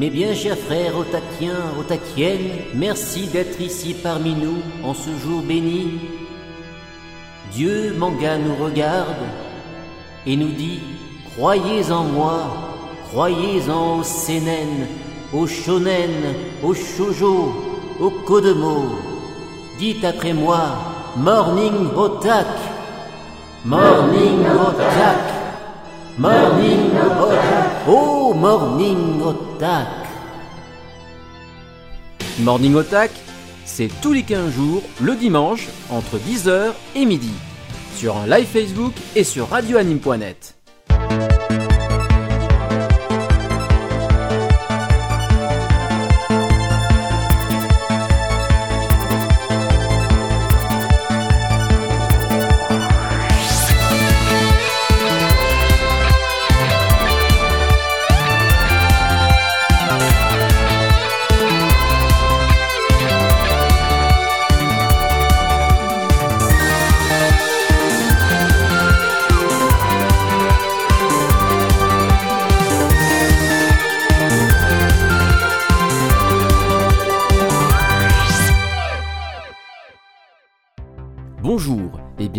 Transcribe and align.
Mes 0.00 0.08
bien 0.08 0.32
chers 0.32 0.56
frères 0.56 0.96
otakiens, 0.96 1.74
otakiennes, 1.78 2.52
merci 2.74 3.26
d'être 3.26 3.60
ici 3.60 3.94
parmi 4.02 4.32
nous 4.32 4.62
en 4.82 4.94
ce 4.94 5.10
jour 5.22 5.42
béni. 5.42 6.00
Dieu, 7.52 7.94
Manga, 7.98 8.38
nous 8.38 8.56
regarde 8.64 9.26
et 10.26 10.38
nous 10.38 10.52
dit 10.52 10.80
Croyez 11.36 11.92
en 11.92 12.04
moi, 12.04 12.44
croyez 13.10 13.68
en 13.68 13.98
au 13.98 14.02
Senen, 14.02 14.86
au 15.34 15.46
Shonen, 15.46 16.34
au 16.62 16.72
Shoujo, 16.72 17.52
au 18.00 18.08
Kodomo. 18.24 18.96
Dites 19.78 20.06
après 20.06 20.32
moi 20.32 20.62
Morning 21.18 21.88
Otak, 21.94 22.46
Morning 23.66 24.46
Otak, 24.66 25.18
Morning 26.16 26.88
Otak, 27.20 27.49
oh 27.86 28.34
Morning 28.34 29.20
Otak. 29.22 29.86
Morning 32.40 32.74
Otak, 32.74 33.10
c'est 33.64 33.90
tous 34.00 34.12
les 34.12 34.22
15 34.22 34.52
jours, 34.52 34.82
le 35.00 35.14
dimanche, 35.14 35.68
entre 35.90 36.18
10h 36.18 36.72
et 36.94 37.04
midi, 37.04 37.32
sur 37.96 38.16
un 38.16 38.26
live 38.26 38.46
Facebook 38.46 38.92
et 39.16 39.24
sur 39.24 39.48
radioanime.net. 39.48 40.59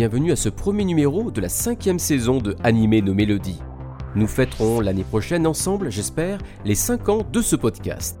bienvenue 0.02 0.32
à 0.32 0.36
ce 0.36 0.48
premier 0.48 0.84
numéro 0.84 1.30
de 1.30 1.40
la 1.40 1.48
cinquième 1.48 2.00
saison 2.00 2.38
de 2.38 2.56
Animer 2.64 3.02
nos 3.02 3.14
mélodies. 3.14 3.62
Nous 4.16 4.26
fêterons 4.26 4.80
l'année 4.80 5.04
prochaine 5.04 5.46
ensemble, 5.46 5.92
j'espère, 5.92 6.38
les 6.64 6.74
5 6.74 7.08
ans 7.08 7.22
de 7.32 7.40
ce 7.40 7.54
podcast. 7.54 8.18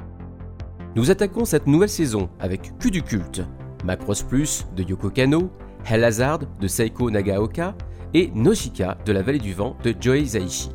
Nous 0.94 1.10
attaquons 1.10 1.44
cette 1.44 1.66
nouvelle 1.66 1.88
saison 1.88 2.30
avec 2.38 2.78
Q 2.78 2.92
du 2.92 3.02
culte, 3.02 3.42
Macross 3.84 4.22
Plus 4.22 4.64
de 4.76 4.84
Yoko 4.84 5.10
Kano, 5.10 5.50
Hell 5.84 6.04
Hazard 6.04 6.42
de 6.60 6.68
Seiko 6.68 7.10
Nagaoka 7.10 7.74
et 8.14 8.30
Noshika 8.32 8.96
de 9.04 9.10
la 9.10 9.22
vallée 9.22 9.40
du 9.40 9.52
vent 9.52 9.76
de 9.82 9.92
Joei 10.00 10.24
Zaishi. 10.24 10.68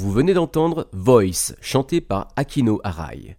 Vous 0.00 0.12
venez 0.12 0.32
d'entendre 0.32 0.86
Voice, 0.94 1.54
chanté 1.60 2.00
par 2.00 2.28
Akino 2.34 2.80
Arai. 2.84 3.36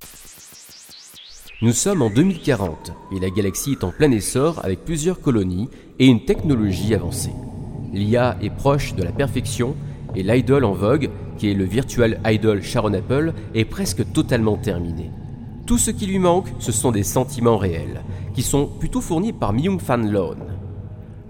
Nous 1.63 1.73
sommes 1.73 2.03
en 2.03 2.11
2040 2.11 2.91
et 3.15 3.19
la 3.19 3.31
galaxie 3.31 3.71
est 3.71 3.83
en 3.83 3.89
plein 3.89 4.11
essor 4.11 4.63
avec 4.63 4.85
plusieurs 4.85 5.21
colonies 5.21 5.69
et 5.97 6.05
une 6.05 6.23
technologie 6.23 6.93
avancée. 6.93 7.33
L'IA 7.91 8.37
est 8.43 8.51
proche 8.51 8.93
de 8.93 9.01
la 9.01 9.11
perfection 9.11 9.75
et 10.15 10.21
l'idol 10.21 10.63
en 10.63 10.73
vogue, 10.73 11.09
qui 11.39 11.49
est 11.49 11.55
le 11.55 11.65
virtual 11.65 12.21
idol 12.27 12.61
Sharon 12.61 12.93
Apple, 12.93 13.33
est 13.55 13.65
presque 13.65 14.11
totalement 14.13 14.57
terminé. 14.57 15.09
Tout 15.65 15.79
ce 15.79 15.89
qui 15.89 16.05
lui 16.05 16.19
manque, 16.19 16.49
ce 16.59 16.71
sont 16.71 16.91
des 16.91 17.01
sentiments 17.01 17.57
réels, 17.57 18.03
qui 18.35 18.43
sont 18.43 18.67
plutôt 18.67 19.01
fournis 19.01 19.33
par 19.33 19.51
Myung 19.51 19.79
Fan 19.81 20.11
Lone. 20.11 20.50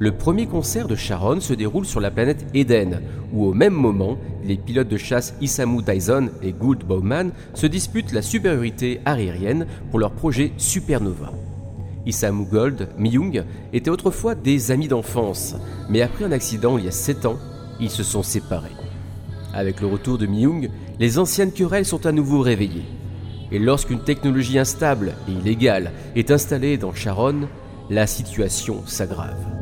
Le 0.02 0.12
premier 0.12 0.48
concert 0.48 0.88
de 0.88 0.96
Sharon 0.96 1.42
se 1.42 1.54
déroule 1.54 1.86
sur 1.86 2.00
la 2.00 2.10
planète 2.10 2.48
Eden, 2.56 3.02
où 3.34 3.46
au 3.46 3.54
même 3.54 3.76
moment, 3.76 4.18
les 4.44 4.58
pilotes 4.58 4.88
de 4.88 4.98
chasse 4.98 5.36
Isamu 5.42 5.84
Dyson 5.84 6.32
et 6.42 6.54
Gould 6.54 6.84
Bowman 6.84 7.30
se 7.54 7.68
disputent 7.68 8.12
la 8.12 8.24
supériorité 8.24 9.00
aérienne 9.06 9.68
pour 9.92 10.00
leur 10.00 10.10
projet 10.10 10.54
Supernova. 10.58 11.32
Isamu 12.08 12.46
Gold, 12.46 12.90
Myung 12.98 13.44
étaient 13.74 13.92
autrefois 13.92 14.34
des 14.34 14.72
amis 14.72 14.88
d'enfance, 14.88 15.56
mais 15.88 16.02
après 16.02 16.26
un 16.26 16.32
accident 16.32 16.80
il 16.80 16.86
y 16.86 16.88
a 16.88 16.92
7 16.92 17.28
ans, 17.28 17.38
ils 17.80 17.92
se 17.92 18.02
sont 18.02 18.24
séparés. 18.24 18.72
Avec 19.54 19.82
le 19.82 19.86
retour 19.86 20.18
de 20.18 20.26
Myung, 20.26 20.72
les 21.00 21.20
anciennes 21.20 21.52
querelles 21.52 21.86
sont 21.86 22.08
à 22.08 22.12
nouveau 22.12 22.42
réveillées. 22.42 22.88
Et 23.52 23.60
lorsqu'une 23.60 24.04
technologie 24.04 24.58
instable 24.58 25.14
et 25.30 25.32
illégale 25.32 25.92
est 26.16 26.32
installée 26.32 26.78
dans 26.78 26.92
Sharon, 26.92 27.42
la 27.92 28.08
situation 28.08 28.82
s'aggrave. 28.88 29.61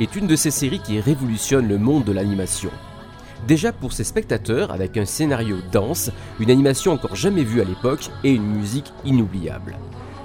Est 0.00 0.16
une 0.16 0.26
de 0.26 0.36
ces 0.36 0.50
séries 0.50 0.80
qui 0.80 1.00
révolutionne 1.00 1.68
le 1.68 1.78
monde 1.78 2.04
de 2.04 2.12
l'animation. 2.12 2.70
Déjà 3.46 3.72
pour 3.72 3.92
ses 3.92 4.02
spectateurs, 4.02 4.72
avec 4.72 4.96
un 4.96 5.04
scénario 5.04 5.58
dense, 5.70 6.10
une 6.40 6.50
animation 6.50 6.92
encore 6.92 7.14
jamais 7.14 7.44
vue 7.44 7.60
à 7.60 7.64
l'époque 7.64 8.10
et 8.24 8.32
une 8.32 8.46
musique 8.46 8.92
inoubliable. 9.04 9.76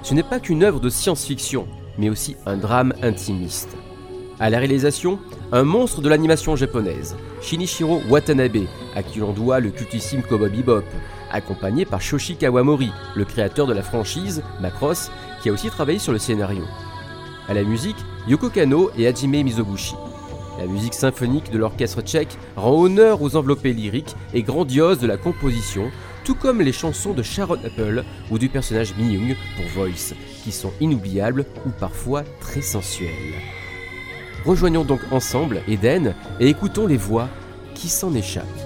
Ce 0.02 0.14
n'est 0.14 0.24
pas 0.24 0.40
qu'une 0.40 0.64
œuvre 0.64 0.80
de 0.80 0.88
science-fiction, 0.88 1.68
mais 1.98 2.10
aussi 2.10 2.36
un 2.46 2.56
drame 2.56 2.94
intimiste. 3.02 3.76
À 4.40 4.50
la 4.50 4.58
réalisation, 4.58 5.20
un 5.52 5.62
monstre 5.62 6.00
de 6.00 6.08
l'animation 6.08 6.56
japonaise, 6.56 7.16
Shinichiro 7.40 8.02
Watanabe, 8.08 8.66
à 8.96 9.04
qui 9.04 9.20
l'on 9.20 9.32
doit 9.32 9.60
le 9.60 9.70
cultissime 9.70 10.22
Cowboy 10.22 10.50
Bebop, 10.50 10.84
accompagné 11.30 11.84
par 11.84 12.00
Shoshi 12.00 12.36
Kawamori, 12.36 12.90
le 13.14 13.24
créateur 13.24 13.68
de 13.68 13.72
la 13.72 13.82
franchise 13.82 14.42
Macross, 14.60 15.12
qui 15.40 15.48
a 15.48 15.52
aussi 15.52 15.70
travaillé 15.70 16.00
sur 16.00 16.12
le 16.12 16.18
scénario. 16.18 16.64
À 17.46 17.52
la 17.52 17.62
musique, 17.62 17.96
Yoko 18.26 18.48
Kano 18.48 18.90
et 18.96 19.06
Hajime 19.06 19.42
Mizoguchi. 19.42 19.94
La 20.58 20.66
musique 20.66 20.94
symphonique 20.94 21.50
de 21.50 21.58
l'orchestre 21.58 22.00
tchèque 22.00 22.38
rend 22.56 22.72
honneur 22.80 23.20
aux 23.20 23.36
enveloppés 23.36 23.74
lyriques 23.74 24.16
et 24.32 24.42
grandioses 24.42 24.98
de 24.98 25.06
la 25.06 25.18
composition, 25.18 25.90
tout 26.24 26.34
comme 26.34 26.62
les 26.62 26.72
chansons 26.72 27.12
de 27.12 27.22
Sharon 27.22 27.58
Apple 27.62 28.02
ou 28.30 28.38
du 28.38 28.48
personnage 28.48 28.94
Myung 28.96 29.36
pour 29.56 29.66
Voice, 29.74 30.14
qui 30.42 30.52
sont 30.52 30.72
inoubliables 30.80 31.44
ou 31.66 31.70
parfois 31.70 32.22
très 32.40 32.62
sensuelles. 32.62 33.10
Rejoignons 34.46 34.84
donc 34.84 35.00
ensemble 35.10 35.60
Eden 35.68 36.14
et 36.40 36.48
écoutons 36.48 36.86
les 36.86 36.96
voix 36.96 37.28
qui 37.74 37.90
s'en 37.90 38.14
échappent. 38.14 38.63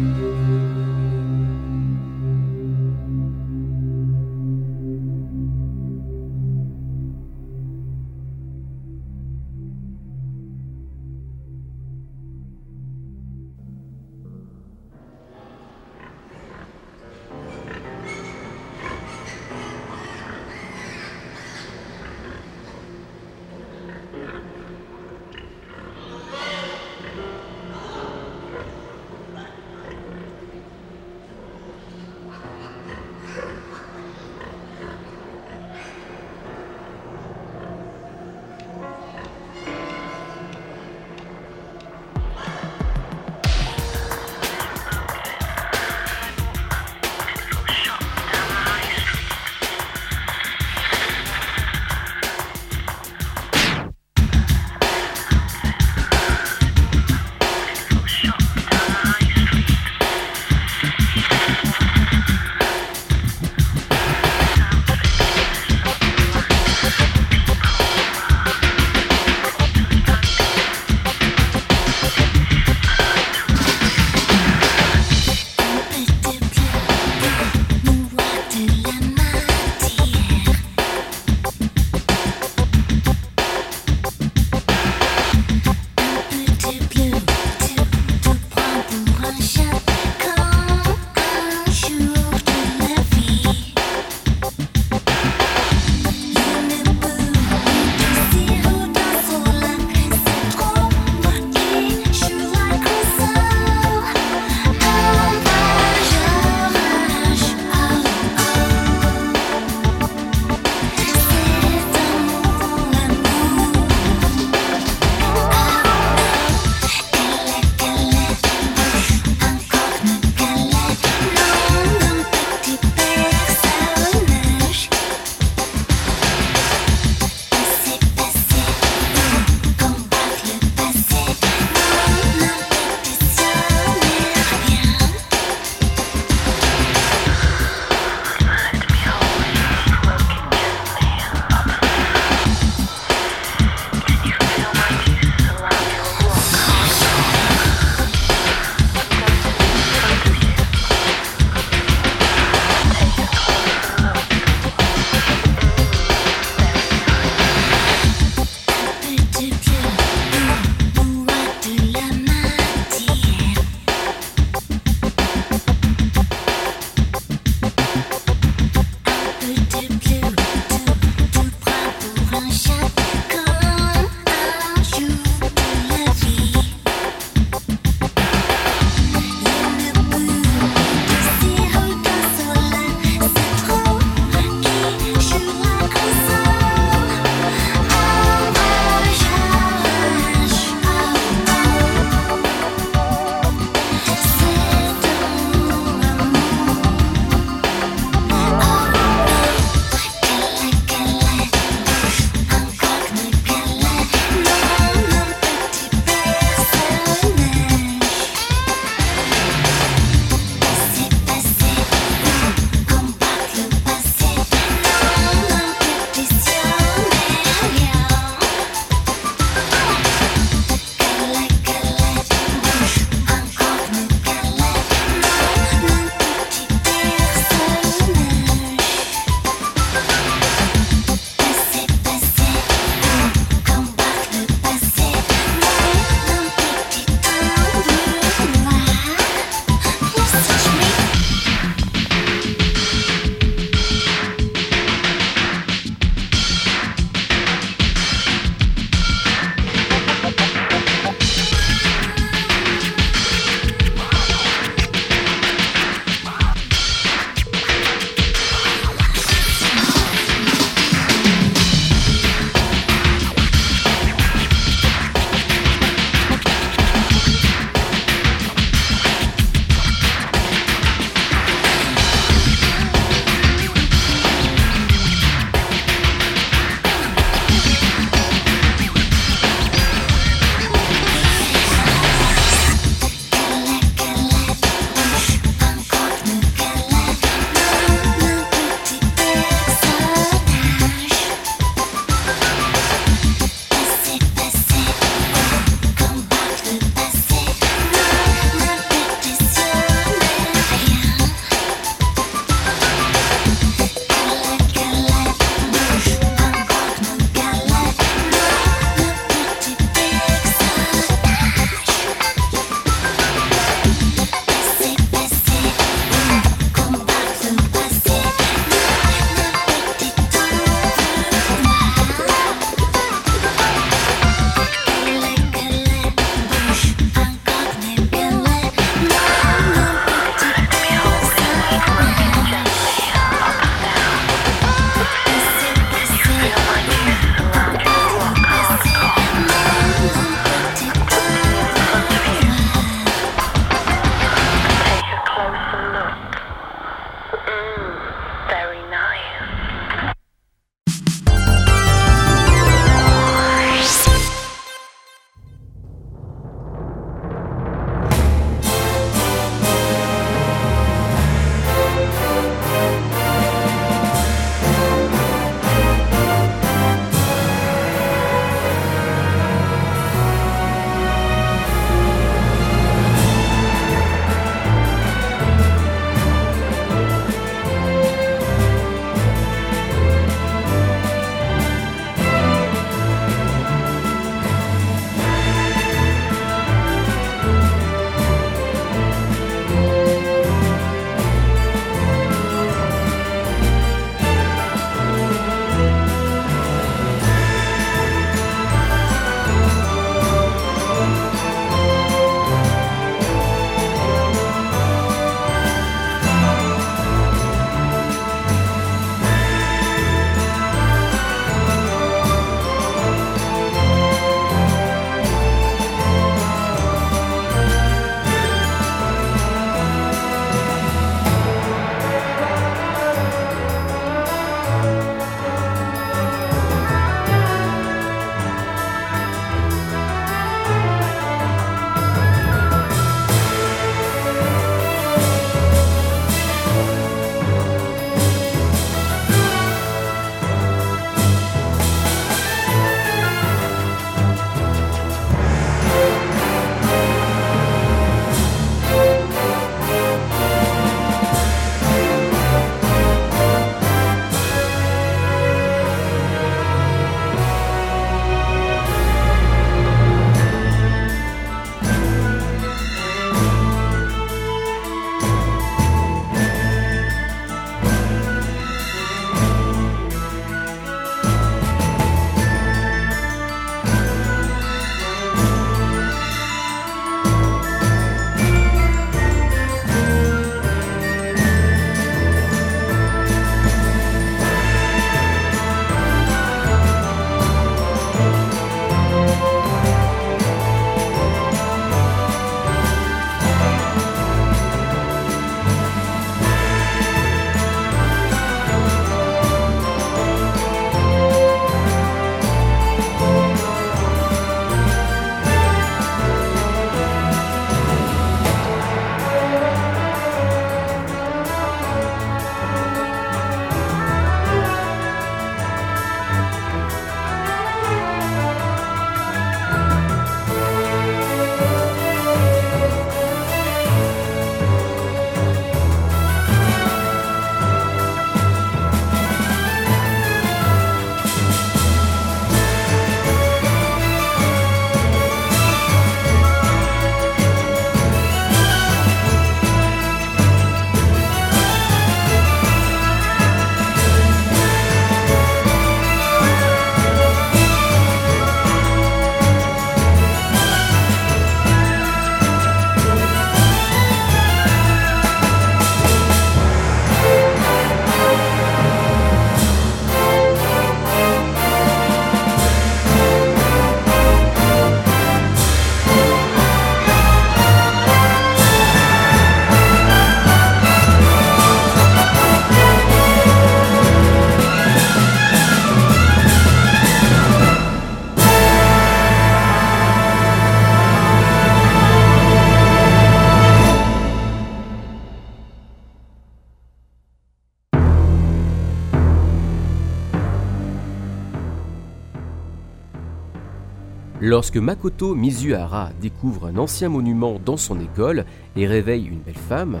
Lorsque 594.50 594.78
Makoto 594.78 595.36
Mizuhara 595.36 596.10
découvre 596.20 596.66
un 596.66 596.76
ancien 596.76 597.08
monument 597.08 597.60
dans 597.64 597.76
son 597.76 598.00
école 598.00 598.44
et 598.74 598.88
réveille 598.88 599.28
une 599.28 599.38
belle 599.38 599.54
femme, 599.54 600.00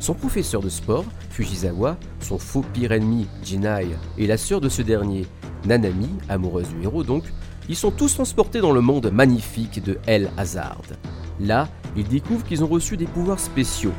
son 0.00 0.12
professeur 0.12 0.60
de 0.60 0.68
sport, 0.68 1.06
Fujisawa, 1.30 1.96
son 2.20 2.36
faux 2.36 2.62
pire 2.74 2.92
ennemi, 2.92 3.26
Jinai, 3.42 3.86
et 4.18 4.26
la 4.26 4.36
sœur 4.36 4.60
de 4.60 4.68
ce 4.68 4.82
dernier, 4.82 5.24
Nanami, 5.64 6.10
amoureuse 6.28 6.68
du 6.68 6.82
héros 6.82 7.04
donc, 7.04 7.24
ils 7.70 7.74
sont 7.74 7.90
tous 7.90 8.12
transportés 8.12 8.60
dans 8.60 8.72
le 8.72 8.82
monde 8.82 9.10
magnifique 9.10 9.82
de 9.82 9.98
El 10.06 10.30
Hazard. 10.36 10.82
Là, 11.40 11.66
ils 11.96 12.06
découvrent 12.06 12.44
qu'ils 12.44 12.62
ont 12.62 12.68
reçu 12.68 12.98
des 12.98 13.06
pouvoirs 13.06 13.40
spéciaux. 13.40 13.94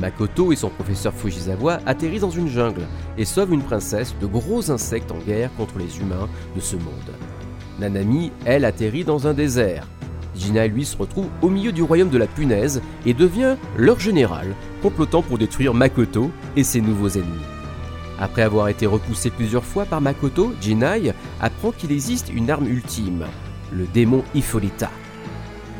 Makoto 0.00 0.50
et 0.50 0.56
son 0.56 0.70
professeur 0.70 1.14
Fujisawa 1.14 1.78
atterrissent 1.86 2.22
dans 2.22 2.30
une 2.30 2.48
jungle 2.48 2.82
et 3.16 3.24
sauvent 3.24 3.54
une 3.54 3.62
princesse 3.62 4.12
de 4.20 4.26
gros 4.26 4.72
insectes 4.72 5.12
en 5.12 5.18
guerre 5.18 5.54
contre 5.56 5.78
les 5.78 6.00
humains 6.00 6.28
de 6.56 6.60
ce 6.60 6.74
monde. 6.74 7.14
Nanami, 7.80 8.30
elle, 8.44 8.64
atterrit 8.64 9.04
dans 9.04 9.26
un 9.26 9.34
désert. 9.34 9.86
Jinai, 10.36 10.68
lui, 10.68 10.84
se 10.84 10.96
retrouve 10.96 11.28
au 11.42 11.48
milieu 11.48 11.72
du 11.72 11.82
royaume 11.82 12.10
de 12.10 12.18
la 12.18 12.26
punaise 12.26 12.82
et 13.04 13.14
devient 13.14 13.56
leur 13.76 13.98
général, 13.98 14.54
complotant 14.82 15.22
pour 15.22 15.38
détruire 15.38 15.74
Makoto 15.74 16.30
et 16.56 16.64
ses 16.64 16.80
nouveaux 16.80 17.08
ennemis. 17.08 17.44
Après 18.18 18.42
avoir 18.42 18.68
été 18.68 18.86
repoussé 18.86 19.30
plusieurs 19.30 19.64
fois 19.64 19.86
par 19.86 20.00
Makoto, 20.00 20.52
Jinai 20.60 21.12
apprend 21.40 21.72
qu'il 21.72 21.90
existe 21.90 22.30
une 22.32 22.50
arme 22.50 22.68
ultime, 22.68 23.24
le 23.72 23.86
démon 23.86 24.22
Ifolita. 24.34 24.90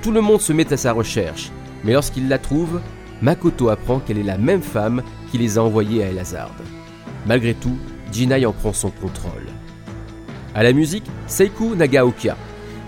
Tout 0.03 0.11
le 0.11 0.23
monde 0.23 0.41
se 0.41 0.55
met 0.55 0.73
à 0.73 0.79
sa 0.79 0.93
recherche, 0.93 1.51
mais 1.85 1.93
lorsqu'il 1.93 2.29
la 2.29 2.39
trouve, 2.39 2.81
Makoto 3.21 3.69
apprend 3.69 3.99
qu'elle 3.99 4.19
est 4.19 4.23
la 4.23 4.39
même 4.39 4.63
femme 4.63 5.03
qui 5.31 5.37
les 5.37 5.59
a 5.59 5.63
envoyés 5.63 6.03
à 6.03 6.09
Elazard. 6.09 6.55
Malgré 7.27 7.53
tout, 7.53 7.77
Jinai 8.11 8.47
en 8.47 8.53
prend 8.53 8.73
son 8.73 8.91
contrôle. 8.91 9.50
À 10.53 10.65
la 10.65 10.73
musique, 10.73 11.05
Seiko 11.29 11.77
Nagaoka. 11.77 12.37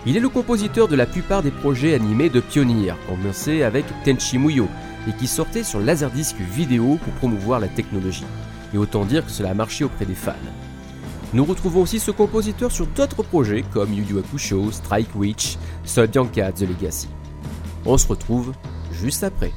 Il 0.05 0.17
est 0.17 0.21
le 0.21 0.29
compositeur 0.29 0.89
de 0.89 0.97
la 0.97 1.07
plupart 1.07 1.45
des 1.45 1.53
projets 1.53 1.95
animés 1.95 2.29
de 2.29 2.41
Pioneer, 2.41 2.97
commencé 3.09 3.63
avec 3.63 3.85
Tenchi 4.05 4.37
Muyo, 4.37 4.67
et 5.09 5.13
qui 5.13 5.29
sortait 5.29 5.63
sur 5.63 5.79
Laserdisc 5.79 6.37
vidéo 6.39 6.99
pour 7.05 7.13
promouvoir 7.15 7.61
la 7.61 7.69
technologie 7.69 8.25
et 8.75 8.79
autant 8.79 9.05
dire 9.05 9.25
que 9.25 9.31
cela 9.31 9.51
a 9.51 9.55
marché 9.55 9.85
auprès 9.85 10.07
des 10.07 10.15
fans. 10.15 10.33
Nous 11.35 11.45
retrouvons 11.45 11.83
aussi 11.83 12.01
ce 12.01 12.11
compositeur 12.11 12.73
sur 12.73 12.87
d'autres 12.89 13.23
projets 13.23 13.65
comme 13.73 13.93
Yu 13.93 14.05
Yu 14.11 14.19
Hakusho, 14.19 14.73
Strike 14.73 15.15
Witch, 15.15 15.57
Soldianka 15.85 16.51
The 16.53 16.63
Legacy. 16.63 17.09
On 17.87 17.97
se 17.97 18.09
retrouve 18.09 18.53
juste 18.93 19.23
après. 19.23 19.53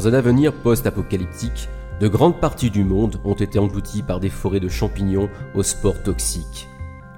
Dans 0.00 0.08
un 0.08 0.14
avenir 0.14 0.54
post-apocalyptique, 0.54 1.68
de 2.00 2.08
grandes 2.08 2.40
parties 2.40 2.70
du 2.70 2.84
monde 2.84 3.20
ont 3.22 3.34
été 3.34 3.58
englouties 3.58 4.02
par 4.02 4.18
des 4.18 4.30
forêts 4.30 4.58
de 4.58 4.70
champignons 4.70 5.28
aux 5.54 5.62
spores 5.62 6.02
toxiques. 6.02 6.68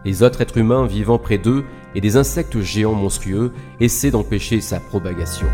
Les 0.05 0.25
autres 0.25 0.41
êtres 0.41 0.59
humains 0.59 0.85
vivant 0.85 1.17
près 1.17 1.39
d'eux 1.39 1.63
et 1.95 2.01
des 2.01 2.17
insectes 2.17 2.61
géants 2.61 2.95
monstrueux 2.95 3.53
essaient 3.79 4.11
d'empêcher 4.11 4.61
sa 4.61 4.81
propagation. 4.81 5.47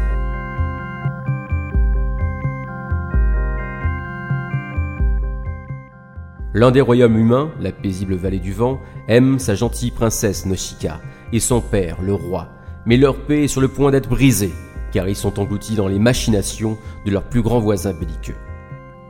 L'un 6.54 6.70
des 6.70 6.80
royaumes 6.80 7.18
humains, 7.18 7.50
la 7.60 7.72
paisible 7.72 8.14
vallée 8.14 8.40
du 8.40 8.54
vent, 8.54 8.80
aime 9.06 9.38
sa 9.38 9.54
gentille 9.54 9.90
princesse 9.90 10.46
Noshika 10.46 11.02
et 11.34 11.40
son 11.40 11.60
père, 11.60 12.00
le 12.00 12.14
roi, 12.14 12.48
mais 12.86 12.96
leur 12.96 13.26
paix 13.26 13.44
est 13.44 13.48
sur 13.48 13.60
le 13.60 13.68
point 13.68 13.90
d'être 13.90 14.08
brisée, 14.08 14.54
car 14.92 15.08
ils 15.08 15.16
sont 15.16 15.38
engloutis 15.38 15.74
dans 15.74 15.88
les 15.88 15.98
machinations 15.98 16.78
de 17.04 17.10
leurs 17.10 17.28
plus 17.28 17.42
grands 17.42 17.60
voisins 17.60 17.92
belliqueux. 17.92 18.36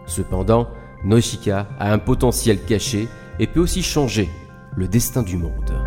Cependant, 0.07 0.69
Noshika 1.05 1.69
a 1.79 1.93
un 1.93 1.99
potentiel 1.99 2.65
caché 2.65 3.09
et 3.39 3.47
peut 3.47 3.61
aussi 3.61 3.83
changer 3.83 4.29
le 4.77 4.89
destin 4.89 5.23
du 5.23 5.37
monde. 5.37 5.78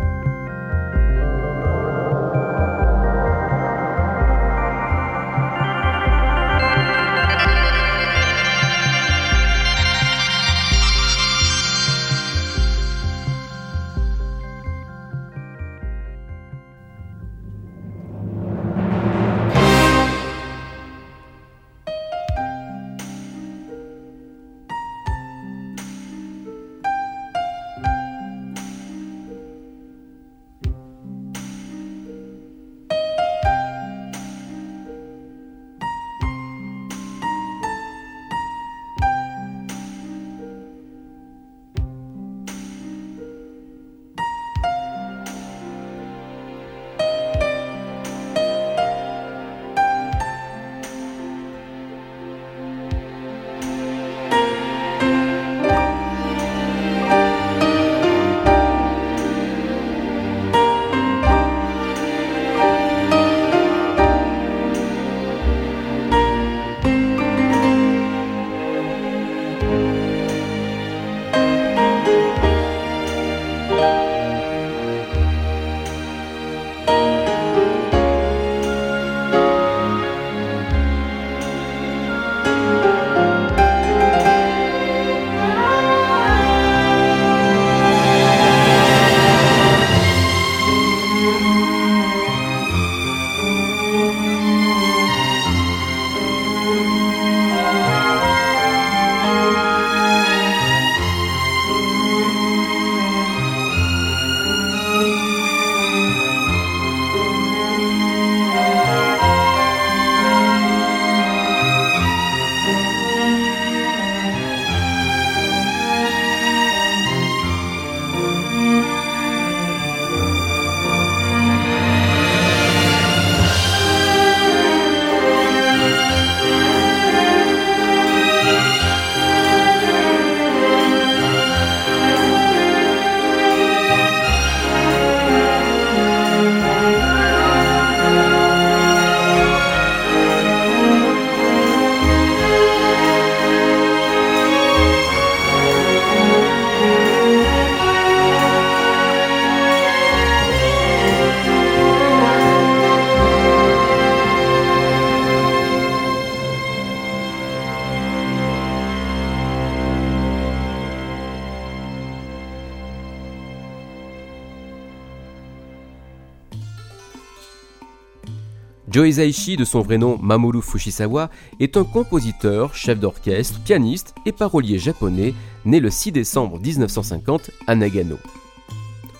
Joe 169.12 169.26
Hisaishi, 169.26 169.56
de 169.56 169.64
son 169.64 169.82
vrai 169.82 169.98
nom 169.98 170.16
Mamoru 170.22 170.62
Fushisawa, 170.62 171.28
est 171.60 171.76
un 171.76 171.84
compositeur, 171.84 172.74
chef 172.74 172.98
d'orchestre, 172.98 173.60
pianiste 173.60 174.14
et 174.24 174.32
parolier 174.32 174.78
japonais, 174.78 175.34
né 175.66 175.80
le 175.80 175.90
6 175.90 176.12
décembre 176.12 176.58
1950 176.58 177.50
à 177.66 177.74
Nagano. 177.74 178.16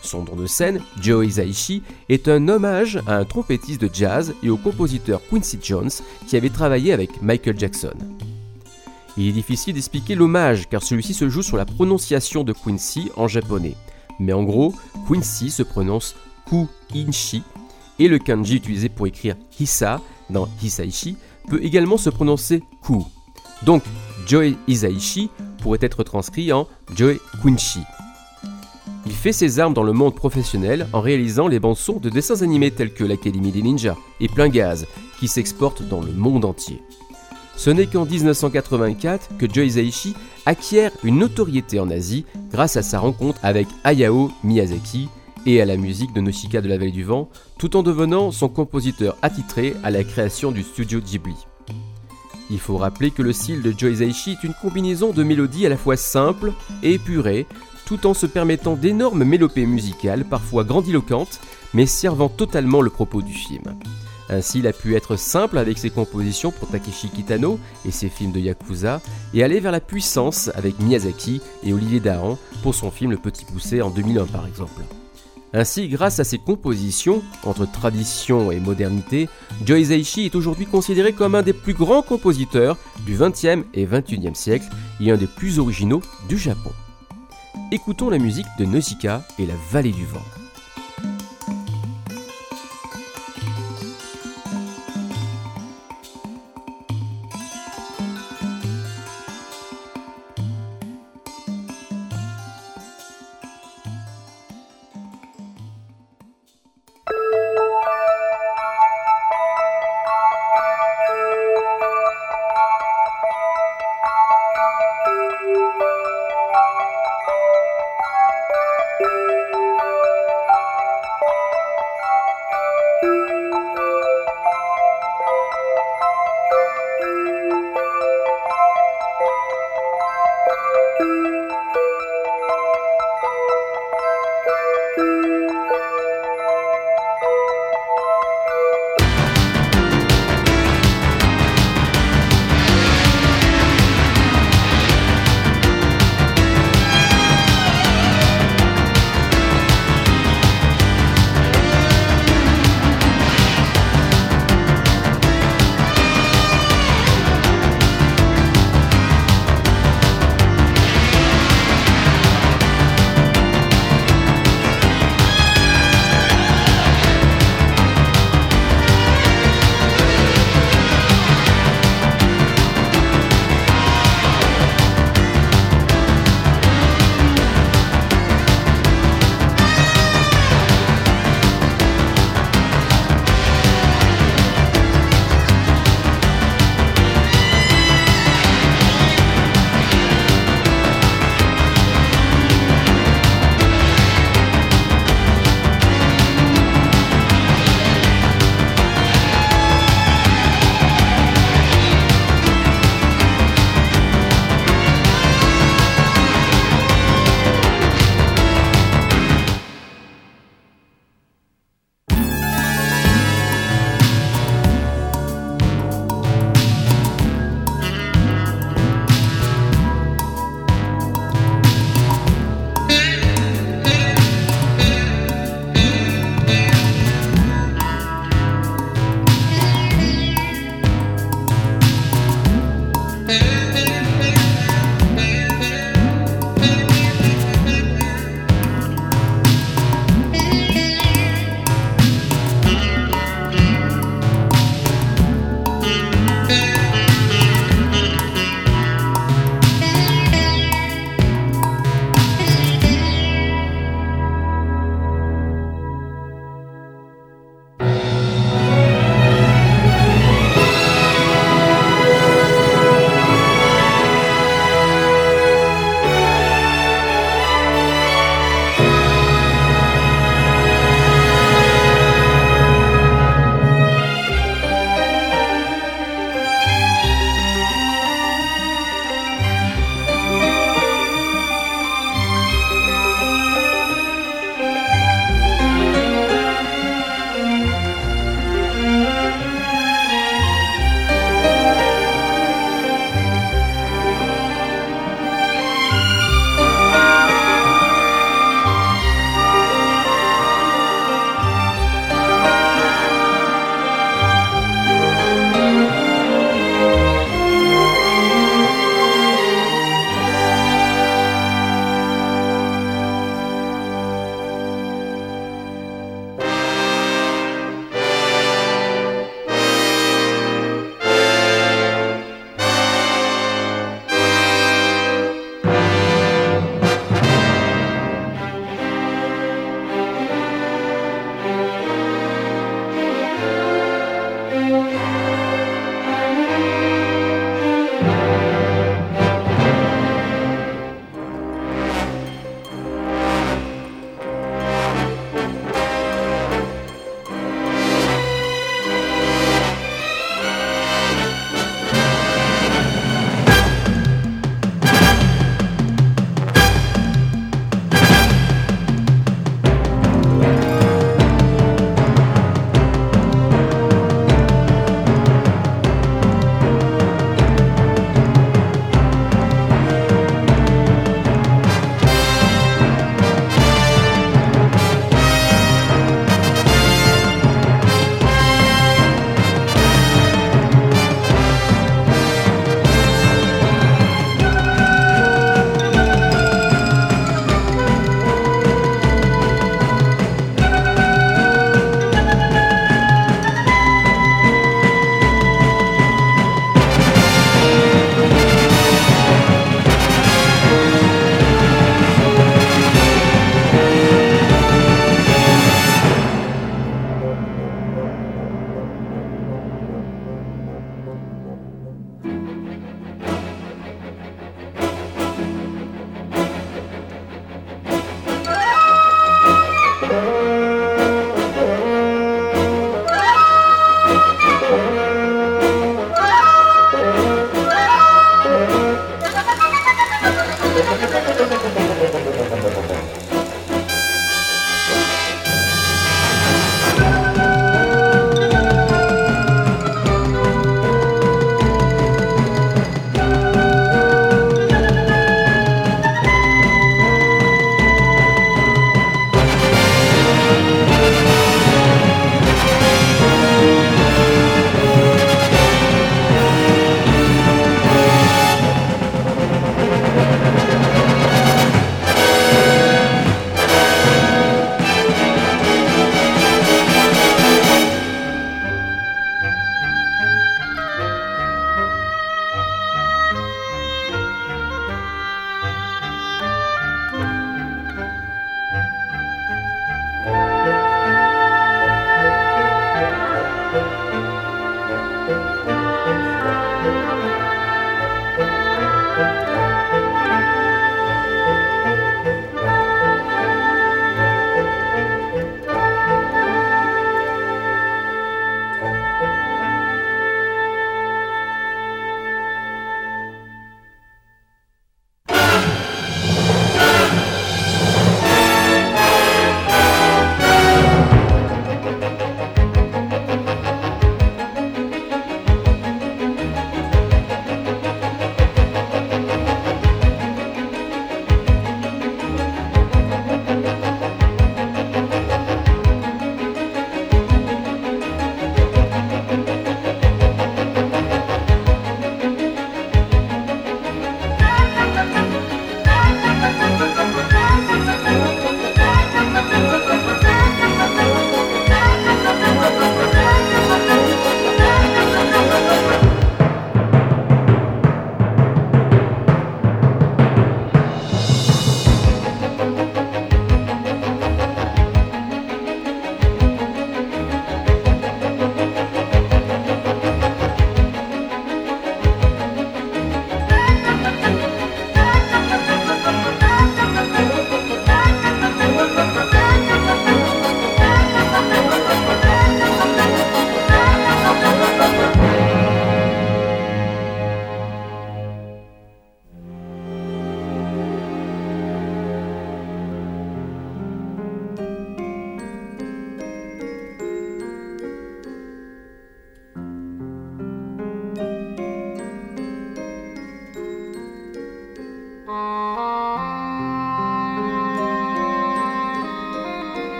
Son 0.00 0.24
nom 0.24 0.34
de 0.34 0.46
scène, 0.46 0.80
Joe 0.98 1.26
Hisaishi, 1.26 1.82
est 2.08 2.28
un 2.28 2.48
hommage 2.48 3.02
à 3.06 3.18
un 3.18 3.24
trompettiste 3.24 3.82
de 3.82 3.90
jazz 3.92 4.34
et 4.42 4.48
au 4.48 4.56
compositeur 4.56 5.20
Quincy 5.28 5.58
Jones 5.62 5.90
qui 6.26 6.36
avait 6.38 6.48
travaillé 6.48 6.94
avec 6.94 7.20
Michael 7.20 7.58
Jackson. 7.58 7.94
Il 9.18 9.28
est 9.28 9.32
difficile 9.32 9.74
d'expliquer 9.74 10.14
l'hommage 10.14 10.70
car 10.70 10.82
celui-ci 10.82 11.12
se 11.12 11.28
joue 11.28 11.42
sur 11.42 11.58
la 11.58 11.66
prononciation 11.66 12.44
de 12.44 12.54
Quincy 12.54 13.10
en 13.16 13.28
japonais. 13.28 13.76
Mais 14.18 14.32
en 14.32 14.42
gros, 14.42 14.74
Quincy 15.06 15.50
se 15.50 15.62
prononce 15.62 16.14
Ku-inshi 16.48 17.42
et 17.98 18.08
le 18.08 18.18
kanji 18.18 18.56
utilisé 18.56 18.88
pour 18.88 19.06
écrire 19.06 19.36
Hisa 19.58 20.00
dans 20.30 20.48
Hisaishi 20.62 21.16
peut 21.48 21.62
également 21.62 21.96
se 21.96 22.10
prononcer 22.10 22.62
Ku. 22.84 22.94
Donc 23.64 23.82
Joe 24.26 24.54
Hisaishi 24.66 25.30
pourrait 25.58 25.78
être 25.82 26.02
transcrit 26.02 26.52
en 26.52 26.66
Joe 26.94 27.18
Kunshi. 27.42 27.80
Il 29.06 29.12
fait 29.12 29.32
ses 29.32 29.58
armes 29.58 29.74
dans 29.74 29.82
le 29.82 29.92
monde 29.92 30.14
professionnel 30.14 30.86
en 30.92 31.00
réalisant 31.00 31.48
les 31.48 31.58
bandes 31.58 31.76
son 31.76 31.94
de 31.94 32.08
dessins 32.08 32.42
animés 32.42 32.70
tels 32.70 32.94
que 32.94 33.04
l'Académie 33.04 33.50
des 33.50 33.62
Ninjas 33.62 33.96
et 34.20 34.28
Plein 34.28 34.48
Gaz, 34.48 34.86
qui 35.18 35.26
s'exportent 35.28 35.82
dans 35.82 36.00
le 36.00 36.12
monde 36.12 36.44
entier. 36.44 36.80
Ce 37.56 37.70
n'est 37.70 37.86
qu'en 37.86 38.06
1984 38.06 39.36
que 39.38 39.52
Joe 39.52 39.66
Hisaishi 39.66 40.14
acquiert 40.46 40.92
une 41.04 41.18
notoriété 41.18 41.80
en 41.80 41.90
Asie 41.90 42.24
grâce 42.50 42.76
à 42.76 42.82
sa 42.82 42.98
rencontre 42.98 43.38
avec 43.42 43.66
Hayao 43.84 44.30
Miyazaki, 44.44 45.08
et 45.46 45.60
à 45.60 45.64
la 45.64 45.76
musique 45.76 46.12
de 46.12 46.20
Noshika 46.20 46.60
de 46.60 46.68
la 46.68 46.78
Vallée 46.78 46.90
du 46.90 47.04
Vent, 47.04 47.28
tout 47.58 47.76
en 47.76 47.82
devenant 47.82 48.30
son 48.30 48.48
compositeur 48.48 49.16
attitré 49.22 49.74
à 49.82 49.90
la 49.90 50.04
création 50.04 50.52
du 50.52 50.62
studio 50.62 51.00
Ghibli. 51.00 51.34
Il 52.50 52.58
faut 52.58 52.76
rappeler 52.76 53.10
que 53.10 53.22
le 53.22 53.32
style 53.32 53.62
de 53.62 53.74
Joe 53.76 53.92
Hisaishi 53.92 54.32
est 54.32 54.44
une 54.44 54.54
combinaison 54.60 55.12
de 55.12 55.22
mélodies 55.22 55.66
à 55.66 55.70
la 55.70 55.76
fois 55.76 55.96
simples 55.96 56.52
et 56.82 56.94
épurées, 56.94 57.46
tout 57.86 58.06
en 58.06 58.14
se 58.14 58.26
permettant 58.26 58.76
d'énormes 58.76 59.24
mélopées 59.24 59.66
musicales, 59.66 60.24
parfois 60.24 60.64
grandiloquentes, 60.64 61.40
mais 61.74 61.86
servant 61.86 62.28
totalement 62.28 62.80
le 62.80 62.90
propos 62.90 63.22
du 63.22 63.32
film. 63.32 63.64
Ainsi, 64.28 64.60
il 64.60 64.66
a 64.66 64.72
pu 64.72 64.96
être 64.96 65.16
simple 65.16 65.58
avec 65.58 65.78
ses 65.78 65.90
compositions 65.90 66.52
pour 66.52 66.68
Takeshi 66.68 67.08
Kitano 67.08 67.58
et 67.86 67.90
ses 67.90 68.08
films 68.08 68.32
de 68.32 68.40
Yakuza, 68.40 69.00
et 69.34 69.42
aller 69.42 69.60
vers 69.60 69.72
la 69.72 69.80
puissance 69.80 70.50
avec 70.54 70.78
Miyazaki 70.78 71.40
et 71.64 71.72
Olivier 71.72 72.00
Dahan 72.00 72.38
pour 72.62 72.74
son 72.74 72.90
film 72.90 73.10
Le 73.10 73.16
Petit 73.16 73.44
Poussé 73.44 73.82
en 73.82 73.90
2001 73.90 74.26
par 74.26 74.46
exemple. 74.46 74.82
Ainsi, 75.54 75.88
grâce 75.88 76.18
à 76.18 76.24
ses 76.24 76.38
compositions, 76.38 77.22
entre 77.44 77.70
tradition 77.70 78.50
et 78.50 78.58
modernité, 78.58 79.28
Joe 79.66 79.90
est 79.90 80.34
aujourd'hui 80.34 80.66
considéré 80.66 81.12
comme 81.12 81.34
un 81.34 81.42
des 81.42 81.52
plus 81.52 81.74
grands 81.74 82.02
compositeurs 82.02 82.78
du 83.04 83.16
XXe 83.16 83.66
et 83.74 83.84
XXIe 83.84 84.34
siècle 84.34 84.66
et 85.00 85.10
un 85.10 85.16
des 85.16 85.26
plus 85.26 85.58
originaux 85.58 86.02
du 86.28 86.38
Japon. 86.38 86.72
Écoutons 87.70 88.08
la 88.08 88.18
musique 88.18 88.46
de 88.58 88.64
Nausicaa 88.64 89.22
et 89.38 89.46
la 89.46 89.54
vallée 89.70 89.92
du 89.92 90.06
vent. 90.06 90.41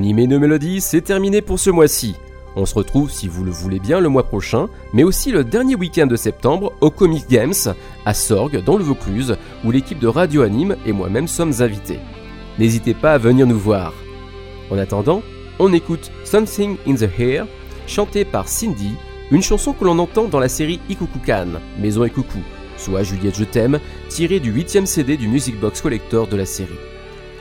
Animé 0.00 0.26
No 0.26 0.38
Mélodie, 0.38 0.80
c'est 0.80 1.02
terminé 1.02 1.42
pour 1.42 1.58
ce 1.58 1.68
mois-ci. 1.68 2.16
On 2.56 2.64
se 2.64 2.74
retrouve, 2.74 3.10
si 3.10 3.28
vous 3.28 3.44
le 3.44 3.50
voulez 3.50 3.78
bien, 3.78 4.00
le 4.00 4.08
mois 4.08 4.22
prochain, 4.22 4.70
mais 4.94 5.02
aussi 5.02 5.30
le 5.30 5.44
dernier 5.44 5.74
week-end 5.74 6.06
de 6.06 6.16
septembre 6.16 6.72
au 6.80 6.88
Comic 6.90 7.28
Games, 7.28 7.52
à 8.06 8.14
Sorgues, 8.14 8.64
dans 8.64 8.78
le 8.78 8.82
Vaucluse, 8.82 9.36
où 9.62 9.70
l'équipe 9.70 9.98
de 9.98 10.06
Radio 10.06 10.40
Anime 10.40 10.76
et 10.86 10.92
moi-même 10.92 11.28
sommes 11.28 11.52
invités. 11.60 11.98
N'hésitez 12.58 12.94
pas 12.94 13.12
à 13.12 13.18
venir 13.18 13.46
nous 13.46 13.58
voir. 13.58 13.92
En 14.70 14.78
attendant, 14.78 15.22
on 15.58 15.70
écoute 15.74 16.10
Something 16.24 16.78
in 16.86 16.94
the 16.94 17.20
Air, 17.20 17.46
chanté 17.86 18.24
par 18.24 18.48
Cindy, 18.48 18.92
une 19.30 19.42
chanson 19.42 19.74
que 19.74 19.84
l'on 19.84 19.98
entend 19.98 20.28
dans 20.28 20.40
la 20.40 20.48
série 20.48 20.80
Ikukukan, 20.88 21.60
Maison 21.78 22.04
et 22.04 22.10
Coucou, 22.10 22.40
soit 22.78 23.02
Juliette 23.02 23.36
Je 23.36 23.44
t'aime, 23.44 23.78
tirée 24.08 24.40
du 24.40 24.50
8 24.50 24.86
CD 24.86 25.18
du 25.18 25.28
Music 25.28 25.60
Box 25.60 25.82
Collector 25.82 26.26
de 26.26 26.38
la 26.38 26.46
série. 26.46 26.72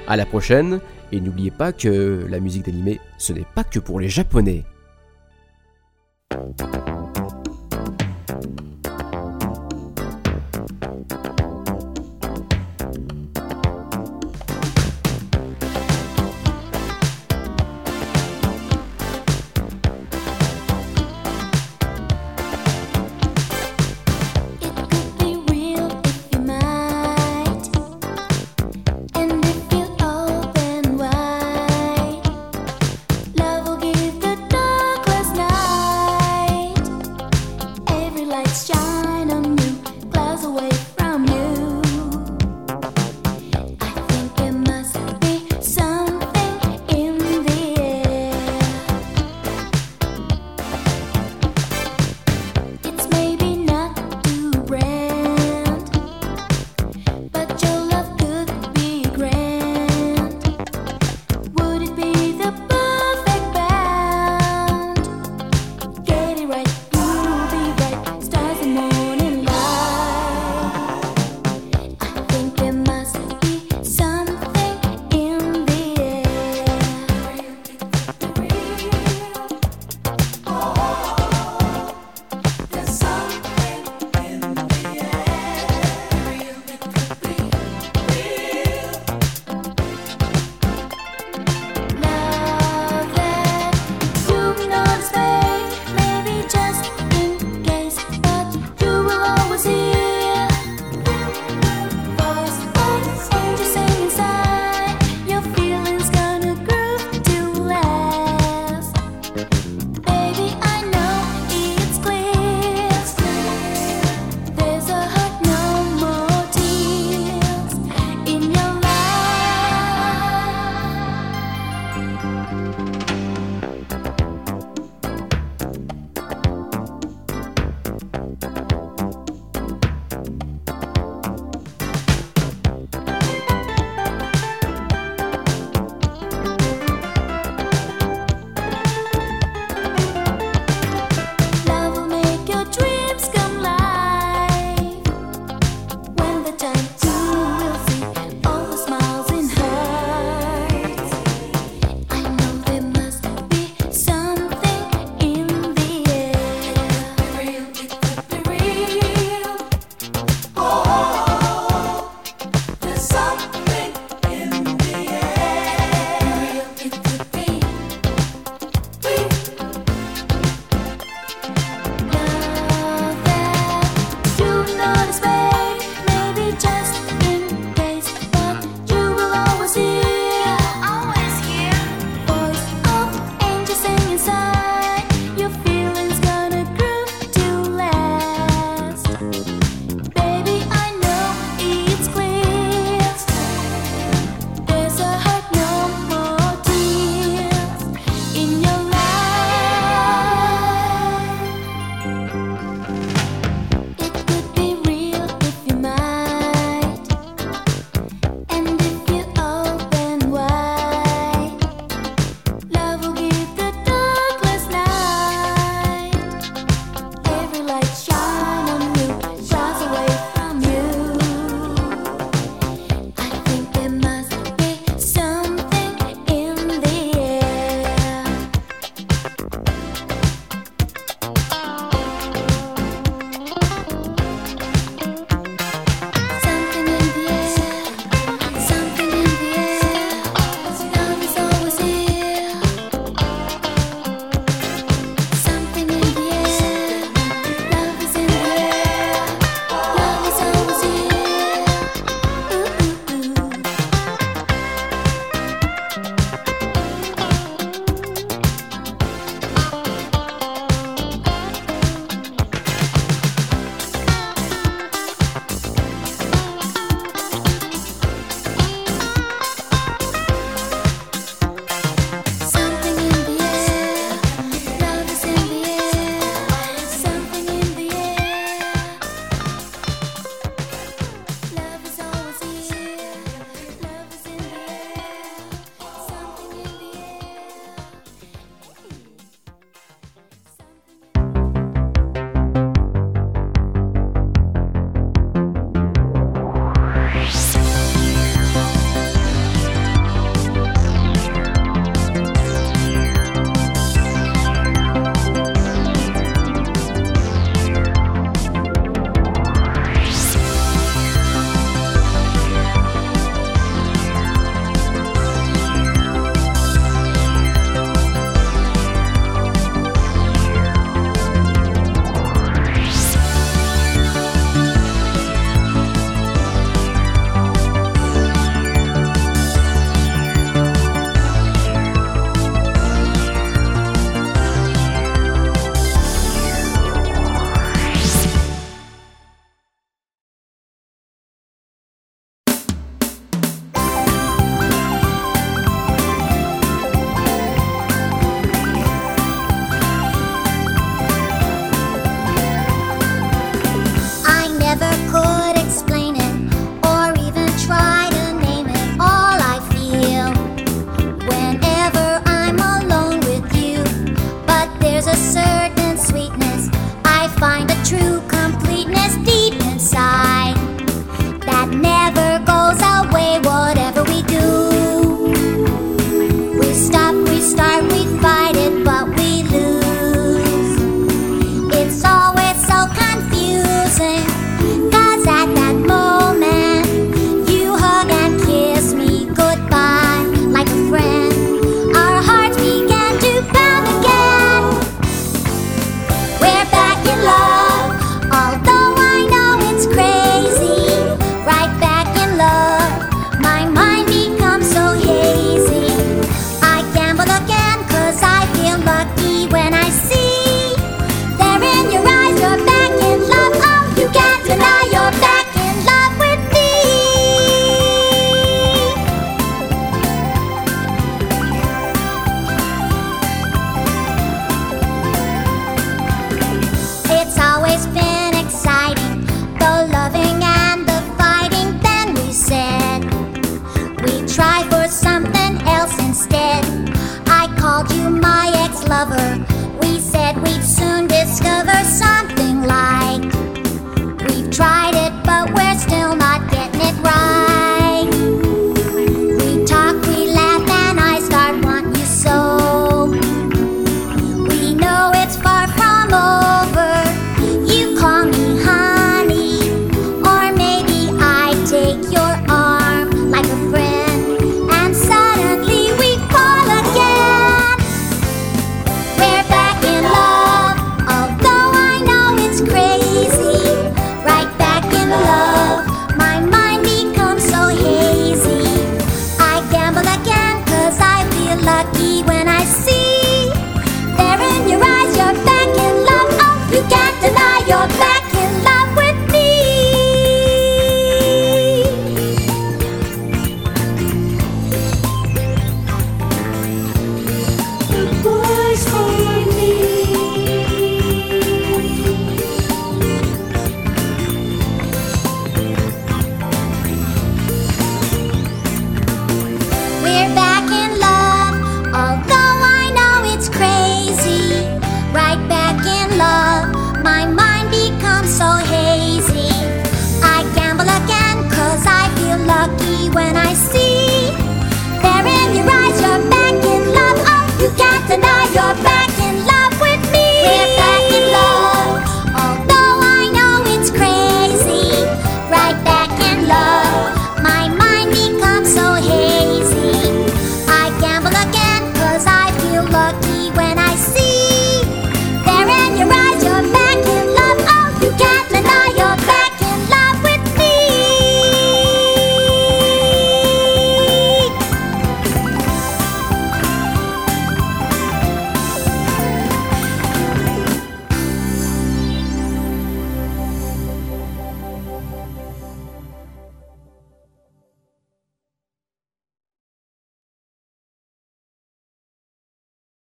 À 0.10 0.18
la 0.18 0.26
prochaine, 0.26 0.82
et 1.12 1.20
n'oubliez 1.20 1.52
pas 1.52 1.72
que 1.72 2.26
la 2.30 2.40
musique 2.40 2.66
d'animé, 2.66 3.00
ce 3.18 3.34
n'est 3.34 3.46
pas 3.56 3.64
que 3.64 3.80
pour 3.80 4.00
les 4.00 4.10
japonais. 4.10 4.64